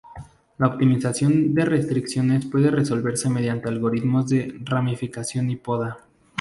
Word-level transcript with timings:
La 0.57 0.65
optimización 0.65 1.53
de 1.53 1.63
restricciones 1.63 2.47
puede 2.47 2.71
resolverse 2.71 3.29
mediante 3.29 3.69
algoritmos 3.69 4.27
de 4.29 4.55
Ramificación 4.65 5.51
y 5.51 5.57
poda. 5.57 5.99